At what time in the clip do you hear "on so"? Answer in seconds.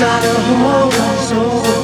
0.94-1.79